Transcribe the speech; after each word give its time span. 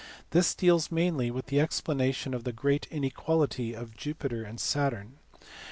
This 0.31 0.55
deals 0.55 0.91
mainly 0.91 1.29
with 1.29 1.45
the 1.45 1.59
explanation 1.61 2.33
of 2.33 2.43
the" 2.43 2.51
great 2.61 2.87
inequality" 2.89 3.75
of 3.75 3.95
Jupiter 3.95 4.41
and 4.41 4.59
Saturn. 4.59 5.19